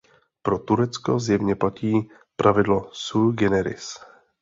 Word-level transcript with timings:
Pro 0.41 0.59
Turecko 0.59 1.19
zjevně 1.19 1.55
platí 1.55 2.09
pravidlo 2.37 2.89
sui 2.93 3.33
generis. 3.33 3.93